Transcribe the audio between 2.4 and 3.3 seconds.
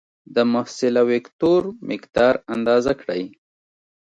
اندازه کړئ.